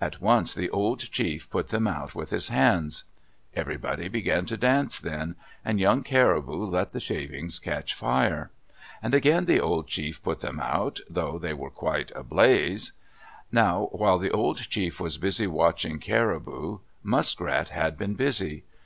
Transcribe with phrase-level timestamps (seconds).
[0.00, 3.04] At once the old chief put them out with his hands.
[3.54, 8.50] Everybody began to dance then, and Young Caribou let the shavings catch fire.
[9.00, 12.90] And again the old chief put them out, though they were quite a blaze.
[13.52, 18.64] Now, while the old chief was busy watching Caribou, Muskrat had been busy.